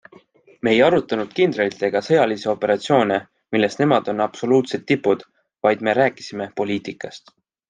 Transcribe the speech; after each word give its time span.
Me 0.67 0.71
ei 0.75 0.79
arutanud 0.85 1.35
kindralitega 1.39 2.01
sõjalisi 2.07 2.49
operatsioone, 2.53 3.19
milles 3.57 3.77
nemad 3.83 4.11
on 4.15 4.25
absoluutsed 4.29 4.89
tipud, 4.93 5.27
vaid 5.69 5.89
me 5.91 5.97
rääkisime 6.01 6.51
poliitikast. 6.65 7.37